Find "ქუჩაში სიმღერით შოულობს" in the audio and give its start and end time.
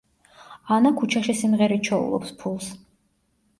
1.01-2.35